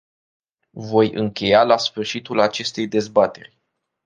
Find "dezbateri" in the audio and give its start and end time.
2.87-3.59